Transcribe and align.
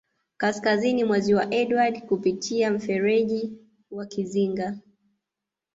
Kaskazini 0.37 1.03
mwa 1.03 1.19
Ziwa 1.19 1.53
Edward 1.55 2.01
kupitia 2.05 2.71
mferji 2.71 3.53
wa 3.91 4.05
Kizinga 4.05 4.77